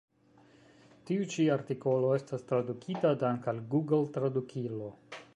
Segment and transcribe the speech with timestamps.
[1.09, 4.89] Tiu ĉi artikolo estas tradukita dank' al Google-Tradukilo.